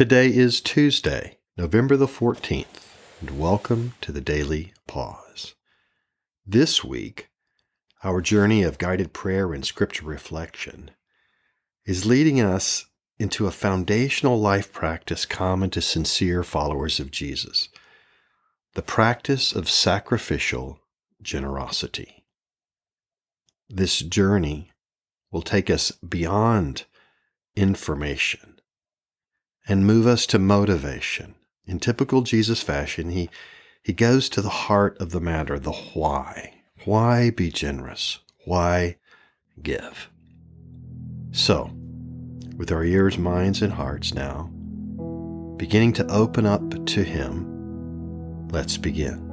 Today 0.00 0.34
is 0.34 0.62
Tuesday, 0.62 1.36
November 1.58 1.94
the 1.94 2.06
14th, 2.06 2.86
and 3.20 3.38
welcome 3.38 3.92
to 4.00 4.12
the 4.12 4.22
Daily 4.22 4.72
Pause. 4.86 5.54
This 6.46 6.82
week, 6.82 7.28
our 8.02 8.22
journey 8.22 8.62
of 8.62 8.78
guided 8.78 9.12
prayer 9.12 9.52
and 9.52 9.62
scripture 9.62 10.06
reflection 10.06 10.92
is 11.84 12.06
leading 12.06 12.40
us 12.40 12.86
into 13.18 13.46
a 13.46 13.50
foundational 13.50 14.40
life 14.40 14.72
practice 14.72 15.26
common 15.26 15.68
to 15.68 15.82
sincere 15.82 16.42
followers 16.42 16.98
of 16.98 17.10
Jesus 17.10 17.68
the 18.72 18.80
practice 18.80 19.52
of 19.52 19.68
sacrificial 19.68 20.80
generosity. 21.20 22.24
This 23.68 23.98
journey 23.98 24.70
will 25.30 25.42
take 25.42 25.68
us 25.68 25.90
beyond 25.90 26.86
information 27.54 28.59
and 29.70 29.86
move 29.86 30.04
us 30.04 30.26
to 30.26 30.36
motivation. 30.36 31.32
In 31.64 31.78
typical 31.78 32.22
Jesus 32.22 32.60
fashion, 32.60 33.10
he, 33.10 33.30
he 33.84 33.92
goes 33.92 34.28
to 34.30 34.42
the 34.42 34.48
heart 34.48 35.00
of 35.00 35.12
the 35.12 35.20
matter, 35.20 35.60
the 35.60 35.70
why. 35.70 36.54
Why 36.84 37.30
be 37.30 37.50
generous? 37.50 38.18
Why 38.44 38.96
give? 39.62 40.10
So, 41.30 41.70
with 42.56 42.72
our 42.72 42.82
ears, 42.82 43.16
minds, 43.16 43.62
and 43.62 43.72
hearts 43.72 44.12
now, 44.12 44.50
beginning 45.56 45.92
to 45.92 46.06
open 46.08 46.46
up 46.46 46.84
to 46.86 47.04
Him, 47.04 48.48
let's 48.48 48.76
begin. 48.76 49.28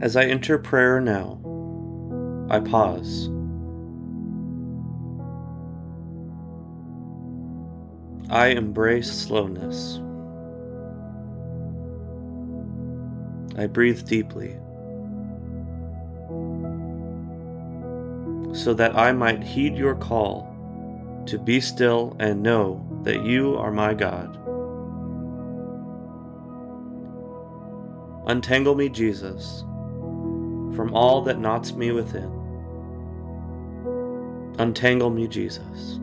As 0.00 0.16
I 0.16 0.24
enter 0.24 0.56
prayer 0.56 0.98
now, 0.98 1.53
I 2.50 2.60
pause. 2.60 3.30
I 8.30 8.48
embrace 8.48 9.10
slowness. 9.10 10.00
I 13.56 13.66
breathe 13.66 14.04
deeply 14.06 14.56
so 18.52 18.74
that 18.74 18.96
I 18.96 19.12
might 19.12 19.42
heed 19.42 19.76
your 19.76 19.94
call 19.94 20.50
to 21.26 21.38
be 21.38 21.60
still 21.60 22.16
and 22.18 22.42
know 22.42 22.86
that 23.02 23.24
you 23.24 23.56
are 23.56 23.70
my 23.70 23.94
God. 23.94 24.38
Untangle 28.26 28.74
me, 28.74 28.88
Jesus 28.88 29.64
from 30.74 30.92
all 30.94 31.22
that 31.22 31.38
knots 31.38 31.72
me 31.72 31.92
within. 31.92 32.30
Untangle 34.58 35.10
me, 35.10 35.26
Jesus. 35.26 36.00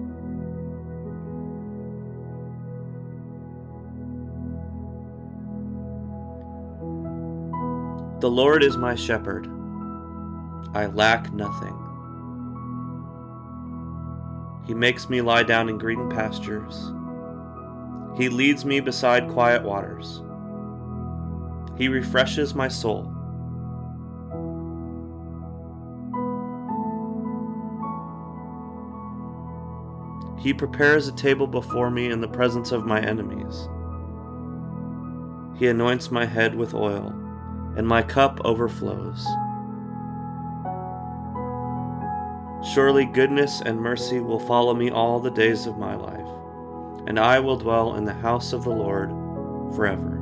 The 8.20 8.30
Lord 8.30 8.64
is 8.64 8.78
my 8.78 8.94
shepherd. 8.94 9.48
I 10.76 10.86
lack 10.86 11.34
nothing. 11.34 11.76
He 14.68 14.76
makes 14.76 15.10
me 15.10 15.22
lie 15.22 15.44
down 15.44 15.70
in 15.70 15.78
green 15.78 16.10
pastures. 16.10 16.92
He 18.16 18.30
leads 18.30 18.64
me 18.64 18.80
beside 18.80 19.30
quiet 19.30 19.64
waters. 19.64 20.22
He 21.78 21.88
refreshes 21.88 22.54
my 22.54 22.68
soul. 22.68 23.11
He 30.42 30.56
prepares 30.56 31.08
a 31.08 31.12
table 31.12 31.46
before 31.46 31.92
me 31.92 32.10
in 32.10 32.20
the 32.20 32.28
presence 32.28 32.72
of 32.72 32.84
my 32.84 33.00
enemies. 33.00 33.70
He 35.60 35.68
anoints 35.68 36.10
my 36.10 36.26
head 36.26 36.56
with 36.56 36.74
oil, 36.74 37.10
and 37.78 37.88
my 37.88 38.02
cup 38.02 38.42
overflows. 38.44 39.24
Surely 42.74 43.06
goodness 43.06 43.62
and 43.62 43.80
mercy 43.80 44.20
will 44.20 44.40
follow 44.40 44.74
me 44.74 44.90
all 44.90 45.20
the 45.20 45.30
days 45.30 45.68
of 45.68 45.78
my 45.78 45.96
life, 45.96 47.06
and 47.06 47.20
I 47.20 47.40
will 47.40 47.58
dwell 47.58 47.94
in 47.96 48.06
the 48.06 48.14
house 48.14 48.52
of 48.52 48.64
the 48.64 48.72
Lord 48.72 49.10
forever. 49.76 50.18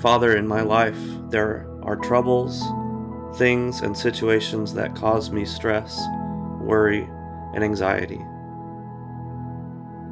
Father, 0.00 0.36
in 0.36 0.48
my 0.48 0.62
life 0.62 0.98
there 1.30 1.68
are 1.84 1.96
troubles 1.96 2.60
things 3.36 3.80
and 3.80 3.96
situations 3.96 4.74
that 4.74 4.94
cause 4.94 5.30
me 5.30 5.44
stress, 5.44 6.00
worry, 6.60 7.08
and 7.54 7.62
anxiety. 7.62 8.24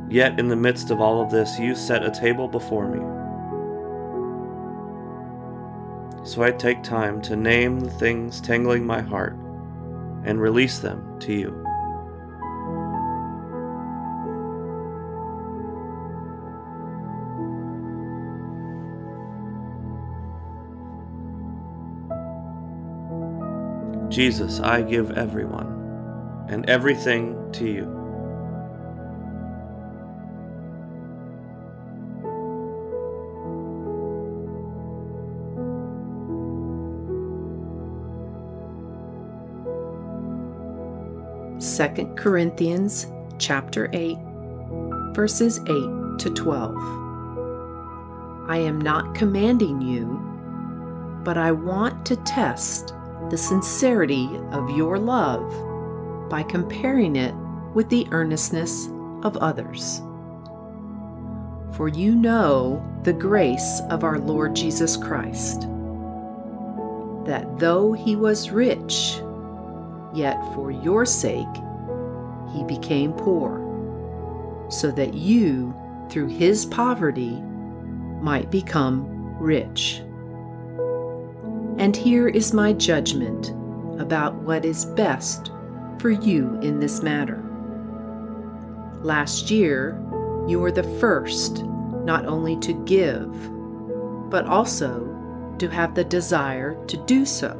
Yet, 0.08 0.38
in 0.38 0.48
the 0.48 0.56
midst 0.56 0.90
of 0.90 1.00
all 1.00 1.22
of 1.22 1.30
this, 1.30 1.58
you 1.58 1.74
set 1.74 2.04
a 2.04 2.10
table 2.10 2.48
before 2.48 2.88
me. 2.88 3.00
So 6.24 6.42
I 6.42 6.50
take 6.52 6.82
time 6.82 7.20
to 7.22 7.34
name 7.34 7.80
the 7.80 7.90
things 7.90 8.40
tangling 8.40 8.86
my 8.86 9.00
heart 9.00 9.34
and 10.24 10.40
release 10.40 10.78
them 10.78 11.18
to 11.20 11.32
you. 11.32 11.61
Jesus, 24.12 24.60
I 24.60 24.82
give 24.82 25.12
everyone 25.12 26.46
and 26.50 26.68
everything 26.68 27.50
to 27.52 27.66
you. 27.66 27.98
Second 41.58 42.18
Corinthians 42.18 43.06
chapter 43.38 43.88
8 43.94 44.18
verses 45.14 45.58
8 45.60 46.18
to 46.18 46.30
12 46.34 46.76
I 48.48 48.58
am 48.58 48.78
not 48.78 49.14
commanding 49.14 49.80
you 49.80 50.20
but 51.24 51.38
I 51.38 51.52
want 51.52 52.04
to 52.06 52.16
test 52.16 52.94
the 53.32 53.38
sincerity 53.38 54.28
of 54.50 54.76
your 54.76 54.98
love 54.98 56.28
by 56.28 56.42
comparing 56.42 57.16
it 57.16 57.34
with 57.72 57.88
the 57.88 58.06
earnestness 58.10 58.88
of 59.22 59.38
others. 59.38 60.02
For 61.74 61.88
you 61.88 62.14
know 62.14 62.86
the 63.04 63.12
grace 63.14 63.80
of 63.88 64.04
our 64.04 64.18
Lord 64.18 64.54
Jesus 64.54 64.98
Christ, 64.98 65.62
that 67.24 67.46
though 67.58 67.94
he 67.94 68.16
was 68.16 68.50
rich, 68.50 69.18
yet 70.12 70.38
for 70.52 70.70
your 70.70 71.06
sake 71.06 71.56
he 72.52 72.64
became 72.64 73.14
poor, 73.14 74.66
so 74.68 74.90
that 74.90 75.14
you, 75.14 75.74
through 76.10 76.28
his 76.28 76.66
poverty, 76.66 77.40
might 78.20 78.50
become 78.50 79.06
rich. 79.38 80.02
And 81.78 81.96
here 81.96 82.28
is 82.28 82.52
my 82.52 82.72
judgment 82.72 83.50
about 84.00 84.34
what 84.34 84.64
is 84.64 84.84
best 84.84 85.50
for 85.98 86.10
you 86.10 86.58
in 86.60 86.80
this 86.80 87.02
matter. 87.02 87.42
Last 89.02 89.50
year, 89.50 90.00
you 90.46 90.60
were 90.60 90.72
the 90.72 90.82
first 90.98 91.64
not 92.04 92.26
only 92.26 92.56
to 92.58 92.72
give, 92.84 93.30
but 94.30 94.44
also 94.46 95.08
to 95.58 95.68
have 95.68 95.94
the 95.94 96.04
desire 96.04 96.74
to 96.86 96.96
do 97.06 97.24
so. 97.24 97.54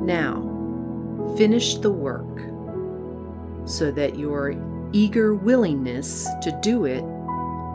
Now, 0.00 0.44
finish 1.36 1.74
the 1.76 1.90
work 1.90 2.38
so 3.66 3.90
that 3.90 4.18
your 4.18 4.54
eager 4.92 5.34
willingness 5.34 6.26
to 6.42 6.58
do 6.62 6.84
it 6.84 7.04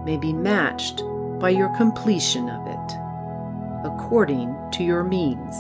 may 0.06 0.18
be 0.18 0.34
matched 0.34 1.04
by 1.40 1.50
your 1.50 1.70
completion 1.78 2.50
of 2.50 2.68
it 2.68 3.03
according 4.04 4.54
to 4.70 4.84
your 4.84 5.04
means. 5.04 5.56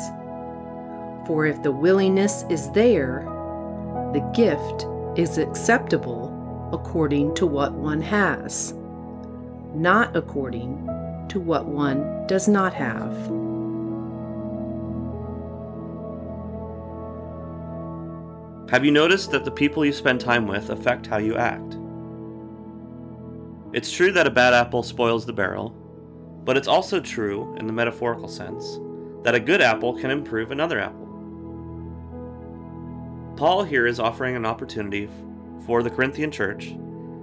For 1.25 1.45
if 1.45 1.63
the 1.63 1.71
willingness 1.71 2.43
is 2.49 2.69
there, 2.71 3.23
the 4.13 4.19
gift 4.35 4.85
is 5.17 5.37
acceptable 5.37 6.29
according 6.73 7.33
to 7.35 7.45
what 7.45 7.71
one 7.71 8.01
has, 8.01 8.73
not 9.73 10.13
according 10.15 10.75
to 11.29 11.39
what 11.39 11.65
one 11.65 12.27
does 12.27 12.49
not 12.49 12.73
have. 12.73 13.13
Have 18.69 18.83
you 18.83 18.91
noticed 18.91 19.31
that 19.31 19.45
the 19.45 19.51
people 19.51 19.85
you 19.85 19.93
spend 19.93 20.19
time 20.19 20.47
with 20.47 20.69
affect 20.69 21.07
how 21.07 21.17
you 21.17 21.37
act? 21.37 21.77
It's 23.73 23.91
true 23.91 24.11
that 24.11 24.27
a 24.27 24.31
bad 24.31 24.53
apple 24.53 24.83
spoils 24.83 25.25
the 25.25 25.33
barrel, 25.33 25.82
But 26.43 26.57
it's 26.57 26.67
also 26.67 26.99
true, 26.99 27.55
in 27.59 27.67
the 27.67 27.73
metaphorical 27.73 28.27
sense, 28.27 28.79
that 29.23 29.35
a 29.35 29.39
good 29.39 29.61
apple 29.61 29.97
can 29.97 30.11
improve 30.11 30.51
another 30.51 30.79
apple. 30.79 31.03
Paul 33.37 33.63
here 33.63 33.87
is 33.87 33.99
offering 33.99 34.35
an 34.35 34.45
opportunity 34.45 35.09
for 35.65 35.81
the 35.81 35.89
Corinthian 35.89 36.31
church 36.31 36.75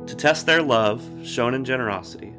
to 0.06 0.14
test 0.16 0.46
their 0.46 0.62
love 0.62 1.04
shown 1.22 1.54
in 1.54 1.64
generosity. 1.64 2.34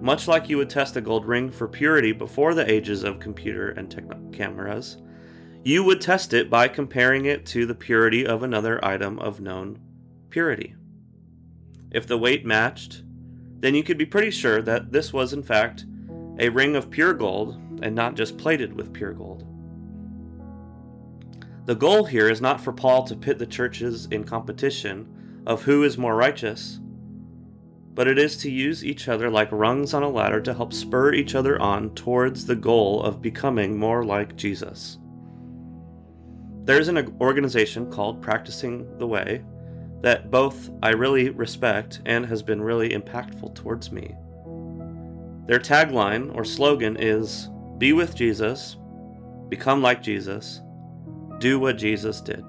Much 0.00 0.26
like 0.26 0.48
you 0.48 0.56
would 0.56 0.70
test 0.70 0.96
a 0.96 1.00
gold 1.00 1.26
ring 1.26 1.50
for 1.50 1.68
purity 1.68 2.12
before 2.12 2.54
the 2.54 2.70
ages 2.70 3.04
of 3.04 3.20
computer 3.20 3.70
and 3.70 3.90
techno- 3.90 4.20
cameras, 4.32 4.98
you 5.64 5.84
would 5.84 6.00
test 6.00 6.32
it 6.32 6.50
by 6.50 6.66
comparing 6.66 7.26
it 7.26 7.46
to 7.46 7.66
the 7.66 7.74
purity 7.74 8.26
of 8.26 8.42
another 8.42 8.84
item 8.84 9.18
of 9.18 9.40
known 9.40 9.78
purity. 10.30 10.74
If 11.92 12.06
the 12.06 12.18
weight 12.18 12.44
matched, 12.44 13.02
then 13.62 13.76
you 13.76 13.84
could 13.84 13.96
be 13.96 14.04
pretty 14.04 14.30
sure 14.30 14.60
that 14.60 14.90
this 14.90 15.12
was, 15.12 15.32
in 15.32 15.42
fact, 15.42 15.86
a 16.40 16.48
ring 16.48 16.74
of 16.74 16.90
pure 16.90 17.14
gold 17.14 17.60
and 17.80 17.94
not 17.94 18.16
just 18.16 18.36
plated 18.36 18.74
with 18.74 18.92
pure 18.92 19.12
gold. 19.12 19.46
The 21.66 21.76
goal 21.76 22.04
here 22.04 22.28
is 22.28 22.40
not 22.40 22.60
for 22.60 22.72
Paul 22.72 23.04
to 23.04 23.14
pit 23.14 23.38
the 23.38 23.46
churches 23.46 24.06
in 24.06 24.24
competition 24.24 25.42
of 25.46 25.62
who 25.62 25.84
is 25.84 25.96
more 25.96 26.16
righteous, 26.16 26.80
but 27.94 28.08
it 28.08 28.18
is 28.18 28.36
to 28.38 28.50
use 28.50 28.84
each 28.84 29.06
other 29.06 29.30
like 29.30 29.52
rungs 29.52 29.94
on 29.94 30.02
a 30.02 30.08
ladder 30.08 30.40
to 30.40 30.54
help 30.54 30.72
spur 30.72 31.12
each 31.12 31.36
other 31.36 31.60
on 31.62 31.94
towards 31.94 32.44
the 32.44 32.56
goal 32.56 33.00
of 33.04 33.22
becoming 33.22 33.78
more 33.78 34.04
like 34.04 34.34
Jesus. 34.34 34.98
There's 36.64 36.88
an 36.88 37.16
organization 37.20 37.92
called 37.92 38.20
Practicing 38.20 38.98
the 38.98 39.06
Way 39.06 39.44
that 40.02 40.30
both 40.30 40.70
I 40.82 40.90
really 40.90 41.30
respect 41.30 42.00
and 42.06 42.26
has 42.26 42.42
been 42.42 42.60
really 42.60 42.90
impactful 42.90 43.54
towards 43.54 43.90
me. 43.90 44.14
Their 45.46 45.58
tagline 45.58 46.34
or 46.34 46.44
slogan 46.44 46.96
is 46.98 47.48
Be 47.78 47.92
with 47.92 48.14
Jesus, 48.14 48.76
become 49.48 49.82
like 49.82 50.02
Jesus, 50.02 50.60
do 51.38 51.58
what 51.58 51.78
Jesus 51.78 52.20
did. 52.20 52.44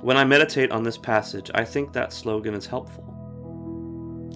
When 0.00 0.16
I 0.16 0.24
meditate 0.24 0.70
on 0.70 0.82
this 0.82 0.98
passage, 0.98 1.50
I 1.54 1.64
think 1.64 1.92
that 1.92 2.12
slogan 2.12 2.54
is 2.54 2.66
helpful. 2.66 3.04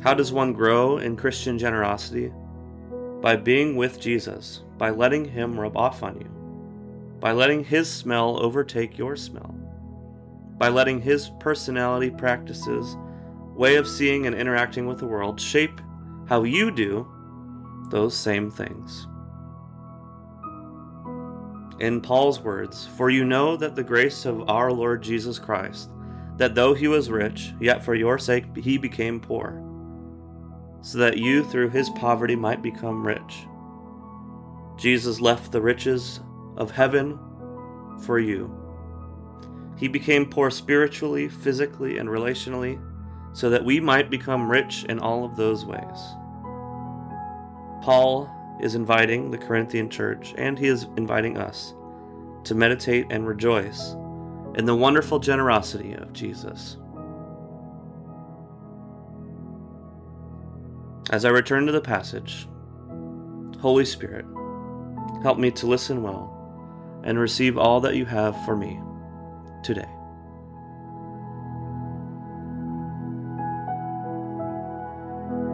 How 0.03 0.15
does 0.15 0.33
one 0.33 0.53
grow 0.53 0.99
in 0.99 1.17
Christian 1.17 1.59
generosity? 1.59 2.33
By 3.21 3.37
being 3.37 3.77
with 3.77 4.01
Jesus, 4.01 4.63
by 4.79 4.91
letting 4.91 5.25
Him 5.25 5.59
rub 5.59 5.77
off 5.77 6.03
on 6.03 6.19
you 6.19 6.43
by 7.23 7.31
letting 7.31 7.63
his 7.63 7.89
smell 7.89 8.37
overtake 8.43 8.99
your 8.99 9.15
smell, 9.15 9.55
by 10.63 10.69
letting 10.69 11.01
his 11.01 11.33
personality, 11.41 12.09
practices, 12.09 12.97
way 13.57 13.75
of 13.75 13.89
seeing 13.89 14.29
and 14.29 14.37
interacting 14.37 14.87
with 14.87 14.97
the 14.97 15.05
world 15.05 15.41
shape 15.41 15.81
how 16.29 16.45
you 16.45 16.71
do 16.71 17.05
those 17.91 18.17
same 18.17 18.49
things. 18.49 19.09
In 21.81 22.01
Paul's 22.01 22.39
words, 22.39 22.87
For 22.97 23.11
you 23.11 23.25
know 23.25 23.57
that 23.57 23.75
the 23.75 23.83
grace 23.83 24.25
of 24.25 24.49
our 24.49 24.71
Lord 24.71 25.03
Jesus 25.03 25.37
Christ, 25.37 25.91
that 26.37 26.55
though 26.55 26.75
he 26.75 26.87
was 26.87 27.11
rich, 27.11 27.53
yet 27.61 27.85
for 27.85 27.97
your 27.97 28.17
sake 28.17 28.57
he 28.57 28.79
became 28.79 29.19
poor, 29.19 29.61
so 30.81 30.97
that 30.99 31.19
you 31.19 31.43
through 31.43 31.71
his 31.71 31.91
poverty 31.91 32.37
might 32.37 32.63
become 32.63 33.05
rich. 33.05 33.49
Jesus 34.77 35.21
left 35.21 35.51
the 35.51 35.61
riches 35.61 36.21
of 36.57 36.71
heaven 36.71 37.19
for 38.07 38.21
you. 38.21 38.62
He 39.77 39.89
became 39.89 40.27
poor 40.27 40.51
spiritually, 40.51 41.29
physically, 41.29 41.99
and 41.99 42.09
relationally, 42.09 42.81
so 43.33 43.51
that 43.51 43.65
we 43.65 43.81
might 43.81 44.11
become 44.11 44.51
rich 44.51 44.85
in 44.85 44.99
all 44.99 45.25
of 45.25 45.37
those 45.37 45.65
ways. 45.65 45.99
Paul 47.83 48.31
is 48.61 48.75
inviting 48.75 49.31
the 49.31 49.39
Corinthian 49.39 49.91
church, 49.91 50.35
and 50.37 50.59
he 50.59 50.69
is 50.69 50.87
inviting 50.97 51.37
us 51.37 51.75
to 52.45 52.55
meditate 52.55 53.07
and 53.11 53.27
rejoice 53.27 53.95
in 54.57 54.67
the 54.67 54.77
wonderful 54.77 55.19
generosity 55.19 55.95
of 55.95 56.13
Jesus. 56.13 56.77
As 61.11 61.25
I 61.25 61.31
return 61.31 61.67
to 61.67 61.73
the 61.73 61.81
passage, 61.81 62.47
Holy 63.61 63.85
Spirit, 63.85 64.27
help 65.23 65.39
me 65.39 65.51
to 65.53 65.67
listen 65.67 66.03
well 66.03 67.01
and 67.05 67.19
receive 67.19 67.59
all 67.59 67.81
that 67.81 67.97
you 67.97 68.05
have 68.05 68.45
for 68.45 68.57
me 68.57 68.81
today. 69.63 69.89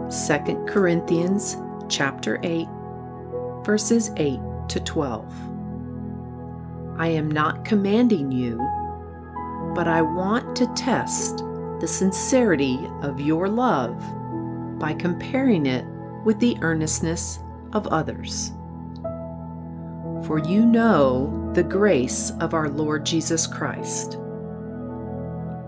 Second 0.09 0.67
Corinthians 0.67 1.57
chapter 1.89 2.41
8 2.43 2.67
verses 3.69 4.11
8 4.17 4.41
to 4.69 4.81
12. 4.81 5.25
I 6.99 7.09
am 7.09 7.31
not 7.31 7.67
commanding 7.67 8.33
you, 8.33 8.57
but 9.75 9.87
I 9.87 10.01
want 10.01 10.57
to 10.57 10.67
test 10.75 11.45
the 11.81 11.87
sincerity 11.87 12.79
of 13.03 13.21
your 13.21 13.49
love 13.49 14.03
by 14.79 14.95
comparing 14.95 15.67
it 15.67 15.85
with 16.25 16.41
the 16.41 16.57
earnestness 16.63 17.41
of 17.73 17.87
others. 17.89 18.53
For 20.29 20.39
you 20.39 20.67
know 20.67 21.51
the 21.55 21.63
grace 21.63 22.33
of 22.41 22.53
our 22.53 22.69
Lord 22.69 23.07
Jesus 23.07 23.47
Christ, 23.47 24.19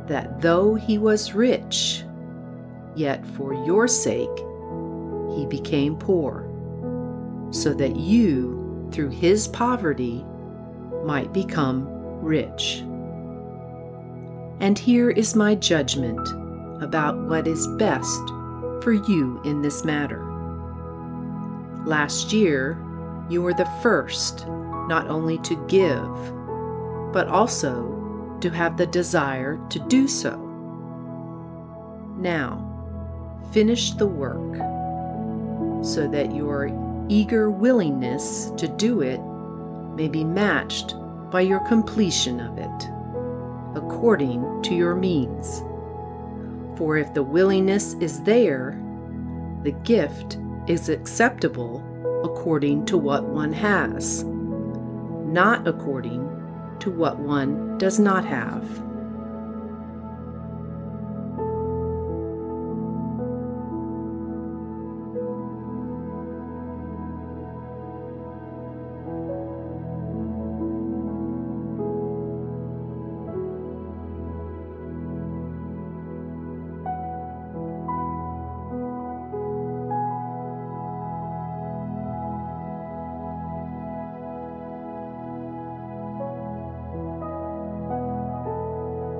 that 0.07 0.43
though 0.43 0.75
he 0.75 0.99
was 0.99 1.35
rich, 1.35 2.05
yet 2.95 3.27
for 3.29 3.55
your 3.65 3.89
sake 3.89 4.29
he 5.35 5.47
became 5.47 5.97
poor, 5.97 6.47
so 7.51 7.73
that 7.73 7.97
you, 7.97 8.87
through 8.93 9.09
his 9.09 9.49
poverty, 9.49 10.27
might 11.05 11.33
become 11.33 11.89
rich. 12.21 12.81
And 14.61 14.79
here 14.79 15.09
is 15.09 15.35
my 15.35 15.55
judgment 15.55 16.29
about 16.83 17.17
what 17.17 17.49
is 17.49 17.67
best 17.79 18.29
for 18.83 18.93
you 18.93 19.41
in 19.47 19.63
this 19.63 19.87
matter. 19.87 20.23
Last 21.87 22.35
year, 22.35 22.79
you 23.31 23.41
were 23.41 23.55
the 23.55 23.71
first 23.81 24.47
not 24.89 25.07
only 25.09 25.39
to 25.39 25.55
give, 25.69 27.13
but 27.13 27.29
also 27.29 28.37
to 28.41 28.51
have 28.51 28.77
the 28.77 28.87
desire 28.87 29.59
to 29.71 29.79
do 29.79 30.09
so. 30.09 30.37
Now, 32.17 32.67
finish 33.53 33.93
the 33.93 34.07
work 34.07 34.57
so 35.85 36.09
that 36.09 36.35
your 36.35 36.71
eager 37.09 37.51
willingness 37.51 38.51
to 38.57 38.69
do 38.69 39.01
it 39.03 39.21
may 39.97 40.09
be 40.09 40.25
matched 40.25 40.95
by 41.31 41.43
your 41.43 41.61
completion 41.67 42.41
of 42.41 42.59
it, 42.59 42.91
according 43.77 44.63
to 44.63 44.75
your 44.75 44.97
means. 44.97 45.63
For 46.77 46.97
if 46.97 47.15
the 47.15 47.23
willingness 47.23 47.95
is 47.95 48.23
there, 48.23 48.81
the 49.63 49.73
gift 49.73 50.39
is 50.67 50.89
acceptable 50.89 51.85
according 52.41 52.87
to 52.87 52.97
what 52.97 53.23
one 53.25 53.53
has, 53.53 54.25
not 54.25 55.69
according 55.69 56.23
to 56.79 56.91
what 56.91 57.19
one 57.19 57.77
does 57.77 57.99
not 58.01 58.25
have. 58.25 58.65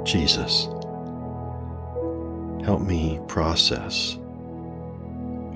Jesus, 0.05 0.67
help 2.65 2.81
me 2.81 3.21
process 3.29 4.17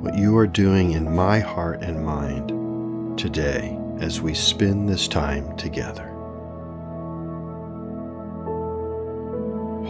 what 0.01 0.17
you 0.17 0.37
are 0.37 0.47
doing 0.47 0.93
in 0.93 1.15
my 1.15 1.41
heart 1.41 1.83
and 1.83 2.05
mind 2.05 3.19
today 3.19 3.79
as 4.01 4.21
we 4.21 4.35
spend 4.35 4.89
this 4.89 5.09
time 5.09 5.57
together. 5.57 6.11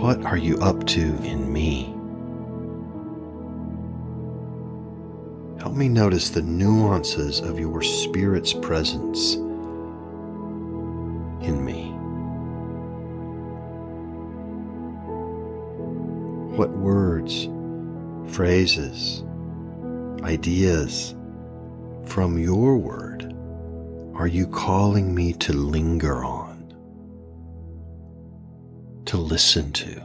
What 0.01 0.25
are 0.25 0.37
you 0.37 0.59
up 0.59 0.87
to 0.89 1.01
in 1.01 1.53
me? 1.53 1.95
Help 5.61 5.75
me 5.75 5.89
notice 5.89 6.31
the 6.31 6.43
nuances 6.43 7.41
of 7.41 7.59
your 7.59 7.83
Spirit's 7.83 8.53
presence 8.53 9.37
phrases, 18.35 19.23
ideas 20.25 21.15
from 22.05 22.37
your 22.37 22.77
word 22.77 23.33
are 24.17 24.27
you 24.27 24.45
calling 24.49 25.15
me 25.15 25.33
to 25.33 25.53
linger 25.53 26.25
on, 26.25 26.75
to 29.05 29.17
listen 29.17 29.71
to? 29.73 30.01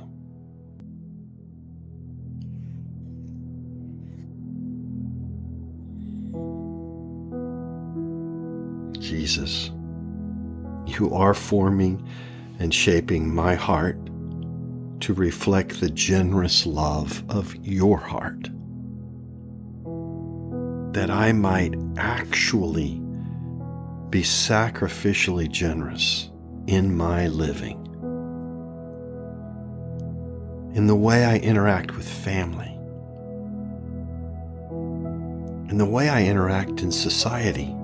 Jesus, 8.99 9.71
you 10.85 11.11
are 11.13 11.33
forming 11.33 12.07
and 12.59 12.71
shaping 12.71 13.33
my 13.33 13.55
heart 13.55 14.08
to 15.01 15.13
reflect 15.13 15.79
the 15.79 15.89
generous 15.89 16.65
love 16.65 17.23
of 17.29 17.55
your 17.65 17.97
heart. 17.97 18.49
That 20.93 21.09
I 21.09 21.31
might 21.31 21.75
actually 21.97 23.01
be 24.09 24.21
sacrificially 24.23 25.49
generous 25.49 26.31
in 26.67 26.95
my 26.95 27.27
living, 27.27 27.77
in 30.73 30.87
the 30.87 30.95
way 30.95 31.25
I 31.25 31.37
interact 31.37 31.95
with 31.95 32.07
family, 32.07 32.75
in 35.69 35.77
the 35.77 35.85
way 35.85 36.09
I 36.09 36.23
interact 36.23 36.81
in 36.81 36.91
society, 36.91 37.75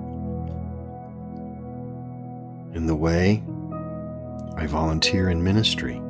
in 2.73 2.87
the 2.87 2.95
way 2.95 3.43
I 4.57 4.65
volunteer 4.67 5.29
in 5.29 5.43
ministry, 5.43 6.01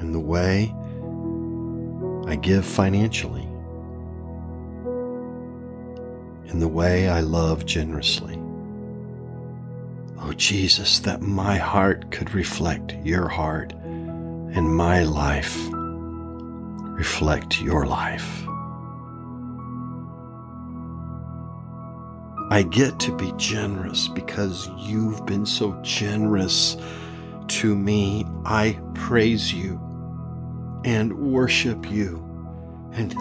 in 0.00 0.12
the 0.12 0.20
way 0.20 0.74
I 2.26 2.36
give 2.36 2.64
financially, 2.64 3.48
in 6.50 6.58
the 6.60 6.68
way 6.68 7.08
I 7.08 7.20
love 7.20 7.66
generously. 7.66 8.38
Oh, 10.20 10.32
Jesus, 10.32 10.98
that 11.00 11.22
my 11.22 11.56
heart 11.56 12.10
could 12.10 12.34
reflect 12.34 12.94
your 13.04 13.28
heart 13.28 13.72
and 13.72 14.74
my 14.74 15.04
life 15.04 15.56
reflect 16.98 17.62
your 17.62 17.86
life. 17.86 18.44
I 22.50 22.66
get 22.68 22.98
to 23.00 23.16
be 23.16 23.32
generous 23.36 24.08
because 24.08 24.68
you've 24.78 25.24
been 25.24 25.46
so 25.46 25.78
generous 25.82 26.76
to 27.48 27.76
me. 27.76 28.26
I 28.44 28.80
praise 28.94 29.52
you 29.52 29.80
and 30.84 31.12
worship 31.12 31.90
you 31.90 32.28
and 32.92 33.12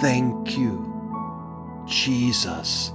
thank 0.00 0.56
you, 0.56 1.84
Jesus, 1.86 2.92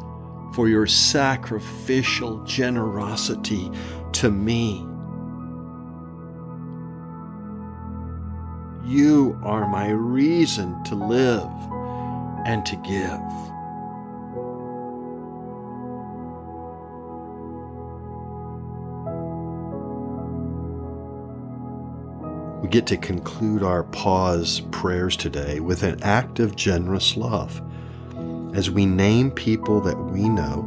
for 0.53 0.70
your 0.70 0.88
sacrificial 0.88 2.44
generosity 2.46 3.70
to 4.13 4.30
me. 4.32 4.86
You 8.86 9.39
are 9.44 9.68
my 9.68 9.89
reason 9.89 10.82
to 10.86 10.96
live 10.96 11.50
and 12.46 12.65
to 12.65 12.75
give. 12.77 13.50
We 22.62 22.70
get 22.70 22.86
to 22.88 22.98
conclude 22.98 23.63
our 23.63 23.84
pause 23.86 24.62
prayers 24.72 25.18
today 25.18 25.60
with 25.60 25.82
an 25.82 26.01
act 26.03 26.39
of 26.39 26.56
generous 26.56 27.18
love 27.18 27.60
as 28.53 28.70
we 28.70 28.86
name 28.86 29.32
people 29.32 29.82
that 29.82 29.98
we 29.98 30.30
know 30.30 30.62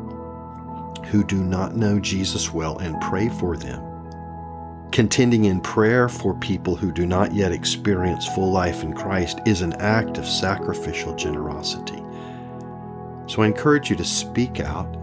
who 1.11 1.23
do 1.23 1.37
not 1.37 1.77
know 1.77 2.01
Jesus 2.01 2.53
well 2.53 2.79
and 2.79 3.01
pray 3.01 3.29
for 3.29 3.57
them. 3.57 3.81
Contending 4.91 5.45
in 5.45 5.61
prayer 5.61 6.09
for 6.09 6.35
people 6.35 6.75
who 6.75 6.91
do 6.91 7.07
not 7.07 7.33
yet 7.33 7.53
experience 7.53 8.27
full 8.27 8.51
life 8.51 8.83
in 8.83 8.93
Christ 8.93 9.41
is 9.47 9.61
an 9.61 9.75
act 9.75 10.19
of 10.19 10.27
sacrificial 10.27 11.15
generosity. 11.15 12.03
So 13.27 13.43
I 13.43 13.47
encourage 13.47 13.89
you 13.89 13.97
to 13.97 14.05
speak 14.05 14.59
out 14.59 14.97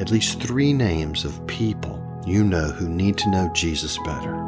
at 0.00 0.10
least 0.10 0.40
three 0.40 0.72
names 0.72 1.24
of 1.24 1.46
people 1.46 2.02
you 2.26 2.44
know 2.44 2.68
who 2.68 2.88
need 2.88 3.18
to 3.18 3.30
know 3.30 3.50
Jesus 3.52 3.98
better. 4.04 4.41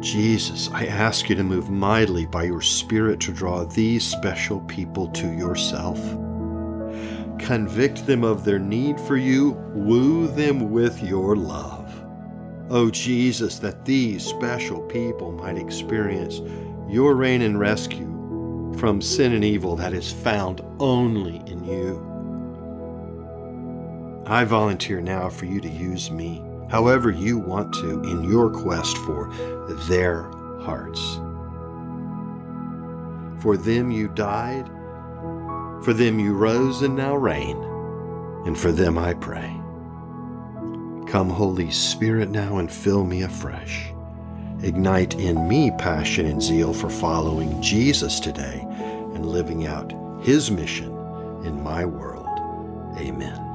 Jesus, 0.00 0.70
I 0.72 0.86
ask 0.86 1.28
you 1.28 1.34
to 1.34 1.42
move 1.42 1.70
mightily 1.70 2.24
by 2.24 2.44
your 2.44 2.60
Spirit 2.60 3.18
to 3.20 3.32
draw 3.32 3.64
these 3.64 4.06
special 4.06 4.60
people 4.60 5.08
to 5.08 5.32
yourself. 5.32 5.98
Convict 7.40 8.06
them 8.06 8.22
of 8.22 8.44
their 8.44 8.60
need 8.60 9.00
for 9.00 9.16
you, 9.16 9.52
woo 9.74 10.28
them 10.28 10.70
with 10.70 11.02
your 11.02 11.34
love. 11.34 11.92
Oh, 12.70 12.90
Jesus, 12.90 13.58
that 13.58 13.84
these 13.84 14.24
special 14.24 14.82
people 14.82 15.32
might 15.32 15.58
experience 15.58 16.40
your 16.88 17.16
reign 17.16 17.42
and 17.42 17.58
rescue 17.58 18.74
from 18.78 19.02
sin 19.02 19.32
and 19.32 19.44
evil 19.44 19.74
that 19.76 19.92
is 19.92 20.12
found 20.12 20.62
only 20.78 21.38
in 21.46 21.64
you. 21.64 22.04
I 24.26 24.44
volunteer 24.44 25.00
now 25.00 25.28
for 25.28 25.46
you 25.46 25.60
to 25.60 25.68
use 25.68 26.10
me 26.10 26.44
however 26.68 27.10
you 27.10 27.38
want 27.38 27.72
to 27.74 28.02
in 28.04 28.24
your 28.24 28.50
quest 28.50 28.96
for 28.98 29.28
their 29.88 30.22
hearts. 30.60 31.20
For 33.42 33.56
them 33.56 33.90
you 33.90 34.08
died, 34.08 34.66
for 35.84 35.92
them 35.92 36.18
you 36.18 36.34
rose 36.34 36.82
and 36.82 36.96
now 36.96 37.14
reign, 37.16 37.56
and 38.46 38.58
for 38.58 38.72
them 38.72 38.98
I 38.98 39.14
pray. 39.14 39.54
Come, 41.06 41.30
Holy 41.30 41.70
Spirit, 41.70 42.28
now 42.28 42.58
and 42.58 42.70
fill 42.70 43.04
me 43.04 43.22
afresh. 43.22 43.92
Ignite 44.62 45.14
in 45.14 45.48
me 45.48 45.70
passion 45.78 46.26
and 46.26 46.42
zeal 46.42 46.74
for 46.74 46.90
following 46.90 47.62
Jesus 47.62 48.18
today 48.18 48.66
and 49.14 49.24
living 49.24 49.66
out 49.66 49.92
his 50.20 50.50
mission 50.50 50.90
in 51.44 51.62
my 51.62 51.84
world. 51.84 52.26
Amen. 52.98 53.47